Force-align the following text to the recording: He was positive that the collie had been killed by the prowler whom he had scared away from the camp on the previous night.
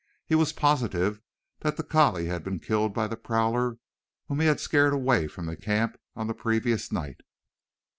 He 0.25 0.33
was 0.33 0.51
positive 0.51 1.21
that 1.59 1.77
the 1.77 1.83
collie 1.83 2.25
had 2.25 2.43
been 2.43 2.59
killed 2.59 2.91
by 2.91 3.05
the 3.05 3.15
prowler 3.15 3.77
whom 4.27 4.39
he 4.39 4.47
had 4.47 4.59
scared 4.59 4.93
away 4.93 5.27
from 5.27 5.45
the 5.45 5.55
camp 5.55 5.95
on 6.15 6.25
the 6.25 6.33
previous 6.33 6.91
night. 6.91 7.21